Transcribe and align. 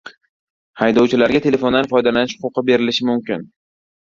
Haydovchilarga 0.79 1.41
telefondan 1.47 1.89
foydalanish 1.93 2.35
huquqi 2.47 2.65
berilishi 2.71 3.07
mumkin 3.13 3.47